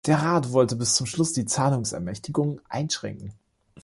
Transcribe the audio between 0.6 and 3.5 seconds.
bis zum Schluss die Zahlungsermächtigungen einschränken.